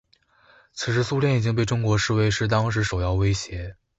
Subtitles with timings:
[0.73, 3.75] 此时苏联已经被中国视为是当时首要威胁。